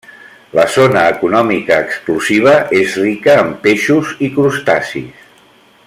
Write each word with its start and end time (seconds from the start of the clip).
La 0.59 0.63
zona 0.75 1.01
econòmica 1.15 1.77
exclusiva 1.89 2.55
és 2.79 2.97
rica 3.03 3.37
en 3.43 3.53
peixos 3.67 4.15
i 4.29 4.31
crustacis. 4.39 5.31